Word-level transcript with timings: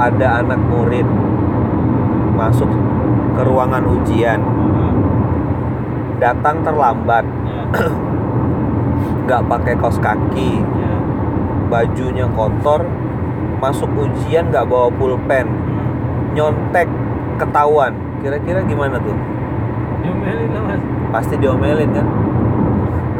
ada 0.00 0.40
anak 0.40 0.56
murid 0.56 1.04
masuk 2.40 2.72
ke 3.36 3.42
ruangan 3.44 3.84
ujian. 3.84 4.40
Datang 6.16 6.64
terlambat. 6.64 7.24
Nggak 9.28 9.42
pakai 9.44 9.74
kaos 9.76 10.00
kaki. 10.00 10.64
Ya 10.64 10.92
bajunya 11.68 12.24
kotor. 12.32 12.88
Masuk 13.60 13.92
ujian 13.92 14.48
nggak 14.48 14.64
bawa 14.64 14.88
pulpen. 14.96 15.46
Nyontek 16.32 16.88
ketahuan. 17.36 17.92
Kira-kira 18.24 18.64
gimana 18.64 18.96
tuh? 19.00 19.16
Diomelin 20.00 20.48
lah 20.56 20.62
mas. 20.64 20.82
Pasti 21.12 21.36
diomelin 21.36 21.92
kan? 21.92 22.06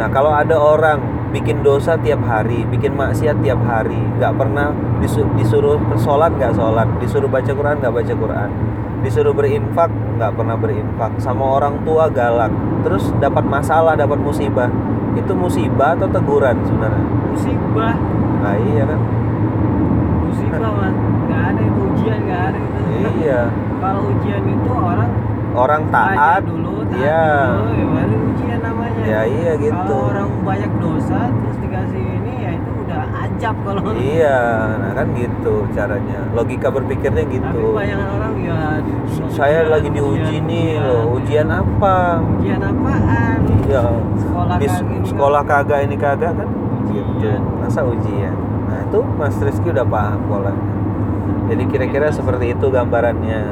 Nah 0.00 0.08
kalau 0.08 0.32
ada 0.32 0.56
orang 0.56 1.00
bikin 1.30 1.62
dosa 1.62 1.94
tiap 2.00 2.24
hari 2.26 2.66
bikin 2.66 2.96
maksiat 2.98 3.38
tiap 3.44 3.62
hari 3.62 4.00
nggak 4.18 4.34
pernah 4.34 4.74
disuruh 5.00 5.80
sholat 5.96 6.30
nggak 6.36 6.52
sholat? 6.52 6.88
Disuruh 7.00 7.28
baca 7.30 7.50
Quran 7.50 7.76
nggak 7.80 7.94
baca 7.94 8.12
Quran? 8.12 8.50
Disuruh 9.00 9.32
berinfak 9.32 9.90
nggak 10.20 10.32
pernah 10.36 10.56
berinfak? 10.60 11.12
Sama 11.18 11.56
orang 11.56 11.80
tua 11.88 12.12
galak. 12.12 12.52
Terus 12.84 13.08
dapat 13.16 13.44
masalah 13.48 13.96
dapat 13.96 14.20
musibah. 14.20 14.68
Itu 15.16 15.32
musibah 15.32 15.96
atau 15.96 16.06
teguran 16.06 16.60
sebenarnya? 16.68 17.04
Musibah. 17.32 17.94
Nah 18.44 18.54
iya 18.60 18.82
kan? 18.84 19.00
Musibah 20.28 20.70
mas. 20.78 20.94
Nggak 21.26 21.42
ada 21.54 21.60
itu 21.64 21.80
ujian 21.94 22.18
nggak 22.28 22.42
ada 22.52 22.58
itu. 22.60 22.80
Iya. 23.24 23.42
Kalau 23.82 24.02
ujian 24.12 24.42
itu 24.44 24.70
orang 24.70 25.10
orang 25.50 25.82
taat. 25.90 26.46
dulu 26.46 26.86
taat 26.86 27.00
iya. 27.00 27.26
dulu 27.58 27.72
ya 27.74 27.86
baru 27.88 28.16
ujian 28.30 28.58
namanya. 28.60 29.02
Ya 29.02 29.20
iya 29.24 29.52
gitu. 29.56 29.96
Kalau 29.96 30.12
orang 30.12 30.30
banyak 30.44 30.72
dosa 30.78 31.18
terus 31.32 31.56
dikasih 31.64 32.04
ini 32.20 32.32
ya 33.40 33.50
kalau 33.56 33.82
iya 34.12 34.38
nah 34.76 34.90
kan 34.92 35.06
gitu 35.16 35.54
caranya. 35.72 36.18
Logika 36.36 36.68
berpikirnya 36.68 37.24
tapi 37.24 37.34
gitu. 37.40 37.58
kebanyakan 37.72 38.08
orang 38.20 38.34
ya 38.44 38.58
saya 39.32 39.64
lagi 39.66 39.88
diuji 39.88 40.20
ujian, 40.20 40.44
nih 40.44 40.68
ujian. 40.76 40.84
loh 40.84 41.02
ujian 41.16 41.48
apa? 41.48 41.96
Ujian 42.38 42.60
apaan? 42.60 43.38
Ya 43.64 43.82
sekolah 44.20 44.56
di 44.60 44.66
kagak 44.68 44.84
ini 44.92 45.06
sekolah 45.08 45.42
kagak. 45.48 45.78
ini 45.88 45.96
kagak 45.96 46.32
kan? 46.36 46.48
Gitu 46.90 47.10
Ujian. 47.16 47.40
masa 47.58 47.80
ujian? 47.82 48.34
Nah 48.68 48.78
itu 48.84 49.00
Mas 49.16 49.36
Rizky 49.40 49.72
udah 49.72 49.86
paham 49.88 50.20
polanya 50.28 50.80
jadi 51.50 51.66
kira-kira 51.66 52.06
seperti 52.14 52.54
itu 52.54 52.66
gambarannya 52.70 53.42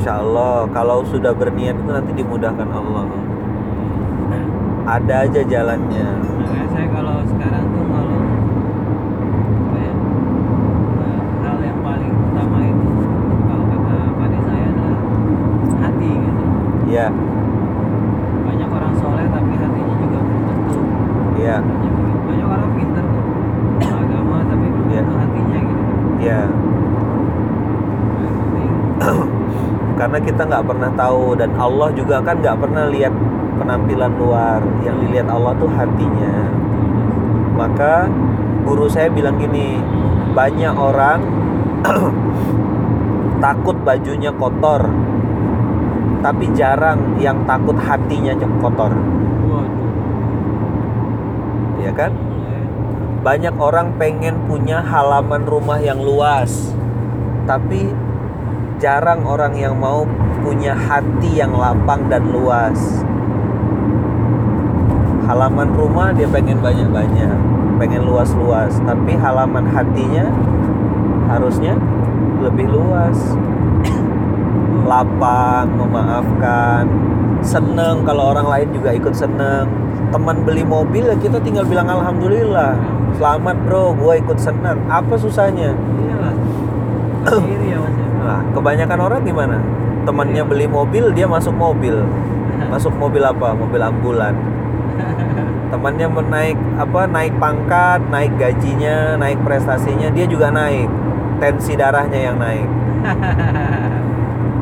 Insya 0.00 0.16
Allah 0.16 0.64
kalau 0.72 1.04
sudah 1.04 1.28
berniat 1.30 1.76
itu 1.76 1.84
nanti 1.86 2.16
dimudahkan 2.16 2.64
Allah 2.66 3.04
ada 4.88 5.14
aja 5.22 5.40
jalannya 5.44 6.08
Makanya 6.40 6.66
saya 6.72 6.86
kalau 6.88 7.20
sekarang 7.22 7.64
tuh 7.68 7.84
kalau 7.84 8.16
ya, 9.76 9.92
eh, 11.04 11.20
hal 11.44 11.56
yang 11.60 11.78
paling 11.78 12.12
utama 12.16 12.58
itu 12.64 12.88
kalau 13.44 13.64
kata 13.68 13.94
pada 14.16 14.38
saya 14.40 14.64
adalah 14.66 14.96
hati 15.78 16.10
gitu. 16.10 16.44
ya 16.88 17.06
Banyak 18.40 18.68
orang 18.72 18.94
soleh 18.96 19.26
tapi 19.28 19.52
hatinya 19.52 19.94
juga 20.00 20.18
belum 20.18 20.42
tentu. 20.48 20.76
ya 21.38 21.56
Banyak, 21.60 21.92
banyak 22.24 22.46
orang 22.48 22.70
pinter 22.72 23.04
tuh 23.04 23.24
agama 23.84 24.36
tapi 24.48 24.64
belum 24.64 24.88
Iya. 24.88 24.96
tentu 24.96 25.14
hatinya 25.14 25.58
gitu. 25.60 25.84
ya 26.18 26.40
penting 28.40 28.72
karena 30.00 30.16
kita 30.16 30.48
nggak 30.48 30.64
pernah 30.64 30.88
tahu 30.96 31.36
dan 31.36 31.52
Allah 31.60 31.92
juga 31.92 32.24
kan 32.24 32.40
nggak 32.40 32.56
pernah 32.56 32.88
lihat 32.88 33.12
penampilan 33.60 34.16
luar. 34.16 34.64
Yang 34.80 34.96
dilihat 35.04 35.28
Allah 35.28 35.52
tuh 35.60 35.68
hatinya. 35.68 36.48
Maka 37.52 38.08
guru 38.64 38.88
saya 38.88 39.12
bilang 39.12 39.36
gini 39.36 39.76
banyak 40.32 40.72
orang 40.72 41.20
takut 43.44 43.76
bajunya 43.84 44.32
kotor 44.32 44.88
tapi 46.20 46.48
jarang 46.56 47.20
yang 47.20 47.44
takut 47.44 47.76
hatinya 47.76 48.32
kotor. 48.64 48.96
Ya 51.76 51.92
kan? 51.92 52.16
Banyak 53.20 53.52
orang 53.60 54.00
pengen 54.00 54.48
punya 54.48 54.80
halaman 54.80 55.44
rumah 55.44 55.76
yang 55.76 56.00
luas 56.00 56.72
tapi 57.44 57.92
jarang 58.80 59.22
orang 59.28 59.52
yang 59.54 59.76
mau 59.76 60.08
punya 60.40 60.72
hati 60.72 61.36
yang 61.36 61.52
lapang 61.52 62.08
dan 62.08 62.24
luas. 62.32 63.04
Halaman 65.28 65.70
rumah 65.76 66.10
dia 66.10 66.26
pengen 66.26 66.58
banyak-banyak 66.58 67.60
pengen 67.80 68.04
luas-luas 68.04 68.76
tapi 68.84 69.16
halaman 69.16 69.64
hatinya 69.64 70.28
harusnya 71.32 71.80
lebih 72.44 72.68
luas. 72.68 73.16
Lapang 74.84 75.70
memaafkan 75.80 76.84
seneng. 77.40 78.04
Kalau 78.04 78.36
orang 78.36 78.48
lain 78.48 78.68
juga 78.76 78.92
ikut 78.92 79.16
seneng. 79.16 79.64
Teman 80.10 80.44
beli 80.44 80.66
mobil 80.66 81.08
ya 81.08 81.16
kita 81.16 81.40
tinggal 81.40 81.64
bilang 81.64 81.88
alhamdulillah. 81.88 82.76
Selamat 83.16 83.56
bro 83.64 83.96
gue 83.96 84.14
ikut 84.20 84.36
senang. 84.36 84.76
Apa 84.92 85.16
susahnya? 85.16 85.72
Iya 87.30 87.79
nah 88.30 88.46
kebanyakan 88.54 88.98
orang 89.02 89.20
gimana? 89.26 89.58
Temannya 90.06 90.42
beli 90.46 90.70
mobil 90.70 91.10
dia 91.10 91.26
masuk 91.26 91.50
mobil. 91.50 91.98
Masuk 92.70 92.94
mobil 92.94 93.26
apa? 93.26 93.50
Mobil 93.58 93.82
ambulan. 93.82 94.38
Temannya 95.74 96.06
menaik 96.06 96.58
apa? 96.78 97.10
Naik 97.10 97.34
pangkat 97.42 98.00
naik 98.06 98.32
gajinya 98.38 99.18
naik 99.18 99.42
prestasinya 99.42 100.14
dia 100.14 100.30
juga 100.30 100.54
naik. 100.54 100.86
Tensi 101.42 101.74
darahnya 101.74 102.30
yang 102.30 102.36
naik. 102.38 102.68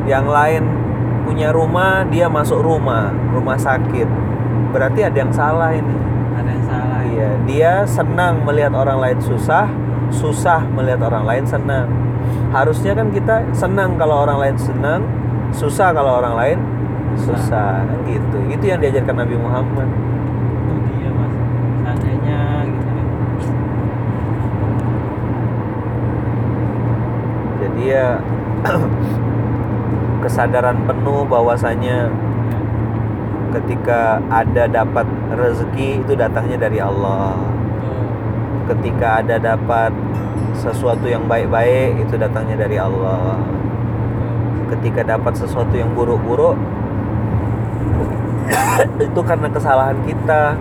Yang 0.09 0.27
lain 0.33 0.63
punya 1.29 1.53
rumah 1.53 2.09
dia 2.09 2.33
masuk 2.33 2.65
rumah. 2.65 3.13
Rumah 3.13 3.61
sakit. 3.61 4.09
Berarti 4.73 5.05
ada 5.05 5.17
yang 5.21 5.29
salah 5.29 5.77
ini. 5.77 5.97
Ada 6.33 6.49
yang 6.49 6.65
salah. 6.65 7.01
ya. 7.05 7.13
iya 7.13 7.31
dia 7.45 7.73
senang 7.85 8.41
melihat 8.49 8.73
orang 8.73 8.97
lain 9.05 9.19
susah 9.21 9.69
susah 10.09 10.65
melihat 10.73 11.05
orang 11.05 11.25
lain 11.29 11.45
senang 11.45 12.08
harusnya 12.53 12.93
kan 12.97 13.13
kita 13.13 13.45
senang 13.53 14.01
kalau 14.01 14.25
orang 14.25 14.39
lain 14.41 14.57
senang 14.57 15.03
susah 15.53 15.93
kalau 15.93 16.21
orang 16.21 16.35
lain 16.37 16.59
susah. 17.19 17.83
Kan 17.85 17.99
gitu. 18.07 18.39
Itu 18.53 18.65
yang 18.69 18.81
diajarkan 18.81 19.17
Nabi 19.27 19.37
Muhammad. 19.37 19.89
Itu 19.89 20.75
dia 20.87 21.11
mas. 21.13 21.35
Seandainya 21.83 22.41
gitu 22.67 22.89
kan. 22.89 23.07
jadi 27.59 27.83
ya 27.91 28.09
kesadaran 30.23 30.79
penuh 30.87 31.27
bahwasanya 31.27 32.11
ketika 33.49 34.21
ada 34.29 34.69
dapat 34.69 35.07
rezeki 35.35 36.05
itu 36.05 36.13
datangnya 36.15 36.69
dari 36.69 36.79
Allah. 36.79 37.39
Ketika 38.69 39.25
ada 39.25 39.41
dapat 39.41 39.97
sesuatu 40.59 41.07
yang 41.07 41.31
baik-baik 41.31 42.03
itu 42.03 42.19
datangnya 42.19 42.67
dari 42.67 42.77
Allah. 42.77 43.39
Ketika 44.69 45.07
dapat 45.07 45.33
sesuatu 45.39 45.73
yang 45.79 45.95
buruk-buruk 45.95 46.59
itu 49.07 49.21
karena 49.23 49.49
kesalahan 49.49 49.99
kita. 50.05 50.59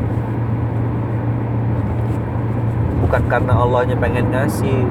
Bukan 3.04 3.24
karena 3.28 3.54
Allahnya 3.58 3.98
pengen 3.98 4.30
ngasih. 4.32 4.86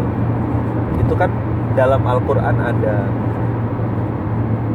Itu 1.01 1.15
kan 1.15 1.31
dalam 1.79 2.03
Al-Quran 2.03 2.57
ada. 2.59 3.07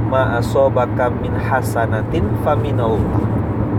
Ma 0.08 0.40
asobaka 0.40 1.12
min 1.12 1.36
hasanatin 1.36 2.28
faminallah 2.44 3.32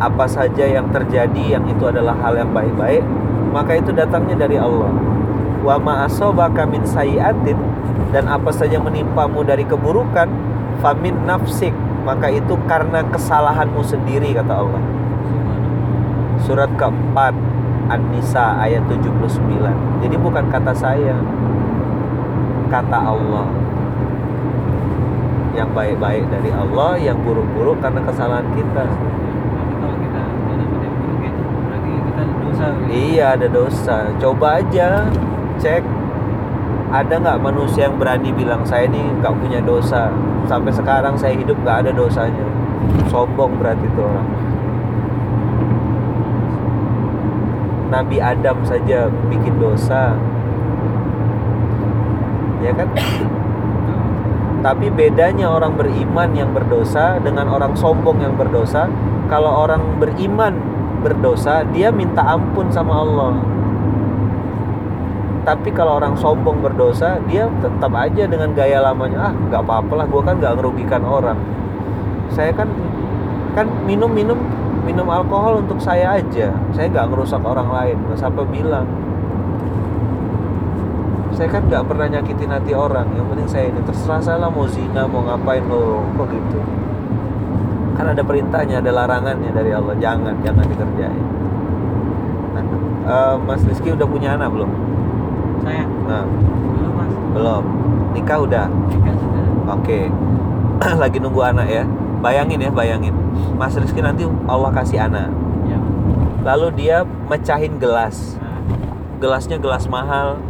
apa 0.03 0.27
saja 0.27 0.67
yang 0.67 0.91
terjadi 0.91 1.61
yang 1.61 1.65
itu 1.71 1.85
adalah 1.87 2.17
hal 2.19 2.35
yang 2.35 2.51
baik-baik 2.51 3.07
maka 3.55 3.79
itu 3.79 3.95
datangnya 3.95 4.35
dari 4.35 4.59
Allah 4.59 4.91
wa 5.63 5.79
ma 5.79 5.95
asobaka 6.11 6.67
min 6.67 6.83
sayiatin 6.83 7.55
dan 8.11 8.27
apa 8.29 8.51
saja 8.51 8.83
menimpamu 8.83 9.47
dari 9.47 9.63
keburukan 9.63 10.27
famin 10.83 11.15
nafsik 11.25 11.73
maka 12.03 12.27
itu 12.29 12.59
karena 12.67 13.07
kesalahanmu 13.07 13.79
sendiri 13.87 14.35
kata 14.35 14.59
Allah. 14.59 14.83
Surat 16.43 16.67
keempat 16.75 17.31
An-Nisa 17.87 18.59
ayat 18.59 18.83
79 18.91 19.39
jadi 20.03 20.17
bukan 20.19 20.51
kata 20.51 20.75
saya 20.75 21.15
kata 22.67 22.99
Allah. 22.99 23.47
Yang 25.53 25.71
baik-baik 25.77 26.25
dari 26.33 26.51
Allah 26.51 26.99
yang 26.99 27.23
buruk-buruk 27.23 27.79
karena 27.79 28.01
kesalahan 28.03 28.49
kita. 28.57 28.85
Gitu. 28.89 29.11
iya 32.93 33.35
ada 33.35 33.49
dosa. 33.49 34.11
Coba 34.21 34.61
aja 34.61 35.07
cek 35.63 35.83
ada 36.93 37.15
nggak 37.17 37.39
manusia 37.41 37.89
yang 37.89 37.97
berani 37.97 38.35
bilang 38.37 38.67
saya 38.69 38.85
ini 38.85 39.01
nggak 39.23 39.33
punya 39.41 39.65
dosa. 39.65 40.13
Sampai 40.45 40.75
sekarang 40.77 41.17
saya 41.17 41.33
hidup 41.33 41.57
nggak 41.65 41.87
ada 41.87 41.91
dosanya. 41.97 42.45
Sombong 43.09 43.57
berarti 43.57 43.89
itu 43.89 44.01
orang. 44.05 44.29
Nabi 47.89 48.21
Adam 48.21 48.61
saja 48.69 49.09
bikin 49.33 49.57
dosa. 49.57 50.13
Ya 52.61 52.77
kan? 52.77 52.93
Tapi 54.63 54.87
bedanya 54.93 55.49
orang 55.49 55.81
beriman 55.81 56.31
yang 56.37 56.53
berdosa 56.53 57.17
dengan 57.25 57.49
orang 57.49 57.73
sombong 57.73 58.21
yang 58.21 58.37
berdosa. 58.37 58.93
Kalau 59.33 59.65
orang 59.65 59.97
beriman 59.97 60.61
berdosa 61.01 61.65
dia 61.73 61.89
minta 61.89 62.21
ampun 62.21 62.69
sama 62.69 63.01
Allah 63.01 63.62
tapi 65.43 65.75
kalau 65.75 65.99
orang 65.99 66.15
sombong 66.15 66.63
berdosa 66.63 67.19
dia 67.27 67.51
tetap 67.59 67.91
aja 67.99 68.31
dengan 68.31 68.55
gaya 68.55 68.79
lamanya 68.79 69.31
ah 69.31 69.33
nggak 69.35 69.63
apa-apa 69.67 69.93
lah 69.99 70.07
gue 70.07 70.23
kan 70.23 70.35
nggak 70.39 70.55
ngerugikan 70.55 71.03
orang. 71.03 71.39
Saya 72.31 72.55
kan 72.55 72.71
kan 73.59 73.67
minum-minum 73.83 74.39
minum 74.87 75.11
alkohol 75.11 75.67
untuk 75.67 75.83
saya 75.83 76.23
aja. 76.23 76.55
Saya 76.71 76.87
nggak 76.95 77.11
ngerusak 77.11 77.43
orang 77.43 77.75
lain 77.75 77.99
mas 78.07 78.23
apa 78.23 78.47
bilang. 78.47 78.87
Saya 81.35 81.51
kan 81.51 81.67
nggak 81.67 81.91
pernah 81.91 82.07
nyakitin 82.07 82.51
hati 82.55 82.73
orang. 82.79 83.11
Yang 83.19 83.27
penting 83.35 83.49
saya 83.51 83.65
ini 83.75 83.81
terserah 83.83 84.23
saya 84.23 84.39
lah 84.47 84.51
mau 84.51 84.71
zina 84.71 85.11
mau 85.11 85.27
ngapain 85.27 85.67
lo 85.67 86.07
kok 86.15 86.31
gitu. 86.31 86.59
Kan 87.99 88.15
ada 88.15 88.23
perintahnya 88.23 88.79
ada 88.79 88.95
larangannya 88.95 89.51
dari 89.51 89.75
Allah. 89.75 89.99
Jangan 89.99 90.39
jangan 90.47 90.65
dikerjain. 90.71 91.27
Eh, 93.03 93.35
Mas 93.43 93.67
Rizky 93.67 93.91
udah 93.91 94.07
punya 94.07 94.39
anak 94.39 94.55
belum 94.55 94.92
saya. 95.63 95.85
Nah. 95.87 96.27
Belum 96.27 96.93
mas. 96.99 97.13
Belum. 97.33 97.65
Nikah 98.13 98.39
udah? 98.43 98.67
Nikah 98.69 99.15
sudah. 99.17 99.45
Oke. 99.79 100.01
Lagi 101.03 101.17
nunggu 101.23 101.41
anak 101.41 101.67
ya. 101.71 101.85
Bayangin 102.23 102.59
ya 102.59 102.71
bayangin. 102.71 103.15
Mas 103.55 103.79
Rizky 103.79 104.03
nanti 104.03 104.27
Allah 104.51 104.71
kasih 104.75 105.07
anak. 105.07 105.31
Ya 105.67 105.79
lalu 106.43 106.75
dia 106.75 107.07
mecahin 107.07 107.79
gelas. 107.79 108.37
Nah, 108.39 108.59
gelasnya 109.23 109.59
gelas 109.63 109.87
mahal 109.87 110.43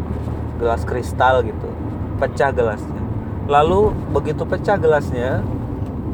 gelas 0.56 0.82
kristal 0.88 1.44
gitu. 1.44 1.68
Pecah 2.16 2.50
gelasnya. 2.50 3.02
Lalu 3.46 3.92
begitu 4.14 4.46
pecah 4.48 4.80
gelasnya 4.80 5.44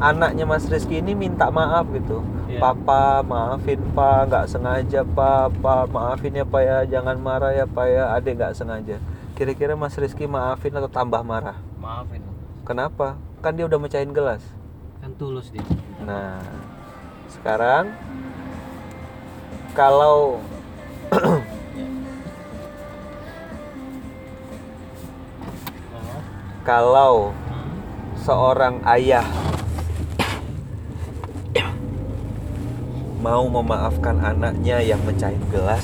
anaknya 0.03 0.43
Mas 0.43 0.67
Rizky 0.67 0.99
ini 0.99 1.15
minta 1.15 1.47
maaf 1.51 1.87
gitu 1.91 2.23
Iya. 2.49 2.57
papa 2.57 3.21
maafin 3.21 3.77
pak 3.93 4.25
nggak 4.25 4.45
sengaja 4.49 5.05
pak 5.05 5.53
pak 5.61 5.85
maafin 5.93 6.33
ya 6.33 6.45
pak 6.45 6.61
ya. 6.65 6.77
Jangan 6.89 7.21
marah 7.21 7.53
ya 7.53 7.69
pak 7.69 7.85
ya. 7.85 8.03
Adek 8.17 8.41
nggak 8.41 8.57
sengaja. 8.57 8.97
Kira-kira 9.37 9.77
Mas 9.77 9.95
Rizky 9.95 10.25
maafin 10.25 10.73
atau 10.73 10.89
tambah 10.89 11.21
marah? 11.21 11.55
Maafin. 11.77 12.19
Kenapa? 12.65 13.15
Kan 13.39 13.55
dia 13.55 13.69
udah 13.69 13.79
mecahin 13.79 14.11
gelas. 14.11 14.41
Kan 14.99 15.15
tulus 15.15 15.47
dia. 15.47 15.63
Nah, 16.03 16.43
sekarang 17.31 17.93
kalau 19.71 20.43
kalau 26.61 27.31
Hmm. 27.49 27.71
seorang 28.19 28.75
ayah 28.85 29.25
mau 33.19 33.43
memaafkan 33.51 34.15
anaknya 34.23 34.79
yang 34.79 35.03
mecahin 35.03 35.43
gelas, 35.51 35.83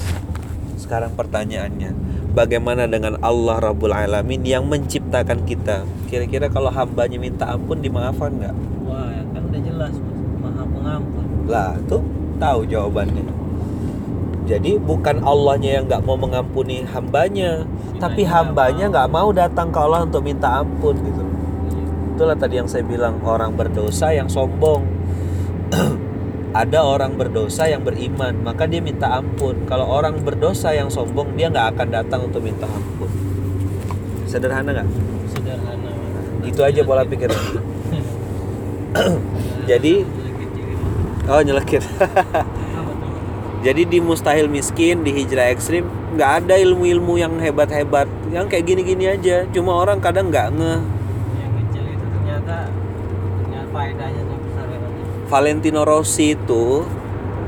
sekarang 0.79 1.11
pertanyaannya, 1.19 1.91
bagaimana 2.31 2.87
dengan 2.87 3.19
Allah 3.19 3.59
Rabbul 3.59 3.91
Alamin 3.91 4.43
yang 4.47 4.63
menciptakan 4.71 5.43
kita? 5.43 5.83
Kira-kira 6.07 6.47
kalau 6.47 6.71
hambanya 6.71 7.19
minta 7.19 7.51
ampun 7.51 7.83
dimaafkan 7.83 8.31
nggak? 8.39 8.55
wah 8.87 9.11
ya 9.11 9.23
kan 9.35 9.41
udah 9.51 9.61
jelas 9.65 9.93
mas 9.99 10.19
maha 10.39 10.63
pengampun 10.63 11.23
Lah, 11.49 11.73
tuh 11.91 12.01
tahu 12.39 12.59
jawabannya. 12.69 13.27
Jadi 14.45 14.77
bukan 14.77 15.25
Allahnya 15.25 15.81
yang 15.81 15.83
nggak 15.89 16.05
mau 16.05 16.15
mengampuni 16.15 16.85
hambanya, 16.85 17.65
tapi 17.97 18.21
hambanya 18.29 18.88
mau. 18.88 18.93
nggak 18.93 19.09
mau 19.09 19.29
datang 19.33 19.73
ke 19.73 19.79
Allah 19.81 20.05
untuk 20.05 20.21
minta 20.21 20.61
ampun 20.61 20.93
gitu. 21.01 21.23
Iya. 21.25 21.81
Itulah 22.13 22.38
tadi 22.38 22.53
yang 22.61 22.69
saya 22.69 22.85
bilang 22.85 23.17
orang 23.25 23.57
berdosa 23.57 24.13
yang 24.13 24.29
sombong. 24.29 24.85
Ada 26.55 26.87
orang 26.87 27.19
berdosa 27.19 27.67
yang 27.67 27.83
beriman, 27.83 28.39
maka 28.39 28.63
dia 28.63 28.79
minta 28.79 29.11
ampun. 29.11 29.67
Kalau 29.67 29.91
orang 29.91 30.23
berdosa 30.23 30.71
yang 30.71 30.87
sombong, 30.87 31.35
dia 31.35 31.51
nggak 31.51 31.75
akan 31.75 31.87
datang 31.91 32.31
untuk 32.31 32.39
minta 32.39 32.63
ampun. 32.63 33.11
Sederhana 34.23 34.71
nggak? 34.71 34.87
sederhana. 35.35 35.91
Itu 36.47 36.63
aja 36.63 36.79
pola 36.87 37.03
pikir. 37.03 37.27
Jadi-. 39.69 40.07
Oh 41.27 41.43
nyelekit. 41.43 41.83
Jadi 43.65 43.81
di 43.89 43.97
mustahil 43.97 44.45
miskin, 44.45 45.01
di 45.01 45.09
hijrah 45.09 45.49
ekstrim, 45.49 45.89
nggak 46.13 46.45
ada 46.45 46.53
ilmu-ilmu 46.61 47.17
yang 47.17 47.33
hebat-hebat. 47.41 48.05
Yang 48.29 48.45
kayak 48.53 48.65
gini-gini 48.69 49.09
aja. 49.09 49.49
Cuma 49.49 49.73
orang 49.73 49.97
kadang 49.97 50.29
nggak 50.29 50.53
ngeh. 50.53 50.81
yang 51.35 51.51
kecil 51.59 51.83
itu 51.89 52.05
ternyata 52.13 52.69
ternyata 53.41 53.67
faedahnya 53.73 54.21
tuh 54.21 54.37
besar 54.37 54.65
ya 54.69 54.79
Mas. 54.79 55.09
Valentino 55.25 55.81
Rossi 55.81 56.38
itu 56.38 56.86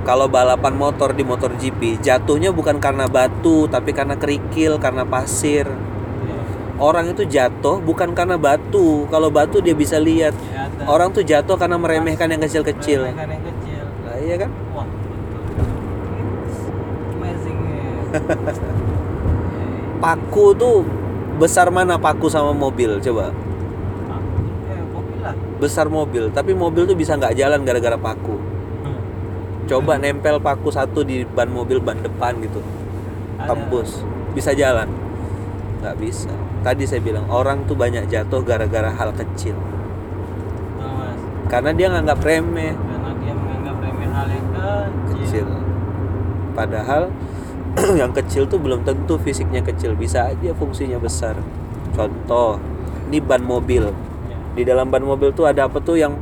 kalau 0.01 0.31
balapan 0.31 0.73
motor 0.73 1.11
di 1.13 1.21
motor 1.21 1.53
GP 1.53 1.99
jatuhnya 1.99 2.55
bukan 2.55 2.79
karena 2.79 3.05
batu 3.05 3.67
tapi 3.69 3.91
karena 3.91 4.15
kerikil 4.17 4.79
karena 4.81 5.03
pasir. 5.03 5.67
Iya. 5.67 6.39
orang 6.81 7.13
itu 7.13 7.27
jatuh 7.27 7.77
bukan 7.83 8.17
karena 8.17 8.39
batu. 8.39 9.05
Kalau 9.11 9.29
batu 9.29 9.61
dia 9.61 9.77
bisa 9.77 10.01
lihat. 10.01 10.33
Ya, 10.49 10.65
orang 10.89 11.13
tuh 11.13 11.21
jatuh 11.21 11.59
karena 11.59 11.77
meremehkan 11.77 12.31
yang 12.31 12.41
kecil-kecil. 12.41 13.13
Meremehkan 13.13 13.29
yang 13.29 13.43
kecil. 13.45 13.83
Nah, 14.05 14.15
iya 14.23 14.35
kan? 14.39 14.49
Wah 14.73 14.87
amazing 17.17 17.59
ya. 17.67 18.19
Paku 20.03 20.45
tuh 20.55 20.85
besar 21.37 21.69
mana 21.69 22.01
paku 22.01 22.33
sama 22.33 22.49
mobil 22.49 22.97
coba 22.97 23.29
besar 25.57 25.89
mobil 25.89 26.29
tapi 26.29 26.53
mobil 26.53 26.85
tuh 26.85 26.97
bisa 26.97 27.17
nggak 27.17 27.33
jalan 27.37 27.65
gara-gara 27.65 27.97
paku. 27.97 28.37
Coba 29.67 29.99
nempel 29.99 30.39
paku 30.39 30.71
satu 30.71 31.03
di 31.03 31.27
ban 31.27 31.51
mobil 31.51 31.83
ban 31.83 31.99
depan 31.99 32.39
gitu. 32.39 32.63
Ada. 33.37 33.51
tembus. 33.51 34.01
Bisa 34.31 34.55
jalan. 34.55 34.87
Nggak 35.83 35.95
bisa. 35.99 36.31
Tadi 36.63 36.87
saya 36.87 37.03
bilang 37.03 37.27
orang 37.27 37.67
tuh 37.67 37.75
banyak 37.75 38.07
jatuh 38.07 38.41
gara-gara 38.47 38.89
hal 38.95 39.11
kecil. 39.11 39.59
Karena 41.47 41.71
dia 41.71 41.87
nganggap 41.91 42.19
remeh. 42.23 42.75
Karena 42.75 43.11
dia 43.23 43.33
menganggap 43.35 43.75
remeh 43.79 44.07
hal 44.11 44.27
yang 44.31 44.47
kecil, 44.51 45.15
kecil. 45.15 45.47
Padahal 46.55 47.03
yang 48.01 48.11
kecil 48.15 48.47
tuh 48.47 48.59
belum 48.59 48.87
tentu 48.87 49.19
fisiknya 49.19 49.63
kecil. 49.63 49.99
Bisa 49.99 50.31
aja 50.31 50.51
fungsinya 50.55 50.99
besar. 50.99 51.35
Contoh 51.91 52.59
ini 53.11 53.19
ban 53.19 53.43
mobil. 53.43 53.91
Di 54.57 54.65
dalam 54.65 54.89
ban 54.89 54.99
mobil 54.99 55.29
tuh 55.31 55.45
ada 55.45 55.69
apa 55.69 55.77
tuh 55.77 55.95
yang 55.95 56.17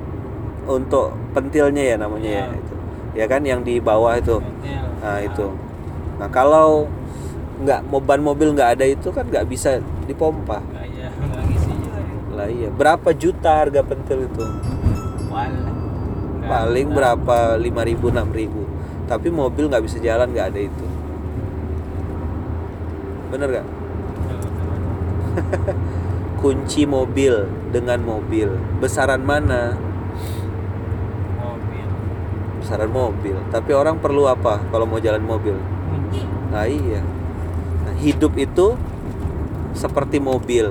untuk 0.68 1.16
pentilnya 1.32 1.82
ya 1.82 1.96
namanya 1.96 2.30
ya, 2.30 2.44
Ya. 2.44 2.48
itu. 2.52 2.74
Ya 3.16 3.26
kan 3.26 3.42
yang 3.42 3.64
di 3.64 3.80
bawah 3.80 4.20
itu. 4.20 4.44
Pentil. 4.44 4.84
nah 5.00 5.18
itu. 5.24 5.48
Nah 6.20 6.28
kalau 6.28 6.92
nggak 7.56 7.88
mau 7.88 8.04
ban 8.04 8.20
mobil 8.20 8.52
nggak 8.52 8.76
ada 8.76 8.84
itu 8.84 9.08
kan 9.10 9.24
nggak 9.24 9.48
bisa 9.48 9.80
dipompa. 10.04 10.60
Nggak, 10.60 10.86
ya 10.92 11.08
nggak 11.10 11.44
ngisi 11.48 11.72
juga 11.72 11.96
ya. 11.96 12.36
Lah 12.36 12.48
iya. 12.52 12.68
Berapa 12.70 13.10
juta 13.16 13.64
harga 13.64 13.82
pentil 13.82 14.28
itu. 14.28 14.44
Nggak 14.44 16.46
paling 16.46 16.88
ada. 16.92 16.94
berapa? 16.94 17.38
5000 17.56 18.12
6000 18.12 18.76
tapi 19.06 19.30
mobil 19.30 19.70
nggak 19.70 19.86
bisa 19.86 19.98
jalan 20.02 20.28
nggak 20.30 20.48
ada 20.52 20.60
itu. 20.60 20.86
Bener 23.32 23.50
gak 23.52 23.66
Betul, 23.66 24.38
betul. 24.42 25.86
kunci 26.46 26.86
mobil 26.86 27.50
dengan 27.74 28.06
mobil. 28.06 28.54
Besaran 28.78 29.26
mana? 29.26 29.74
Mobil. 31.42 31.88
Besaran 32.62 32.92
mobil. 32.94 33.34
Tapi 33.50 33.74
orang 33.74 33.98
perlu 33.98 34.30
apa 34.30 34.62
kalau 34.70 34.86
mau 34.86 35.02
jalan 35.02 35.26
mobil? 35.26 35.58
Kunci. 35.90 36.22
Nah 36.54 36.70
iya. 36.70 37.02
Nah, 37.90 37.98
hidup 37.98 38.38
itu 38.38 38.78
seperti 39.74 40.22
mobil. 40.22 40.70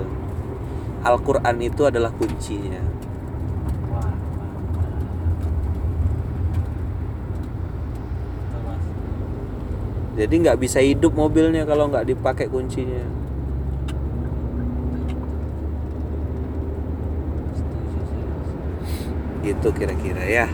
Al-Quran 1.03 1.59
itu 1.59 1.83
adalah 1.83 2.15
kuncinya. 2.15 2.79
Jadi 10.15 10.33
nggak 10.39 10.55
bisa 10.55 10.79
hidup 10.79 11.11
mobilnya 11.11 11.67
kalau 11.67 11.91
nggak 11.91 12.07
dipakai 12.07 12.47
kuncinya 12.47 13.03
Setuju 17.55 17.99
saya, 18.03 18.25
Mas. 18.35 18.51
Gitu 19.45 19.69
kira-kira 19.69 20.25
ya. 20.25 20.47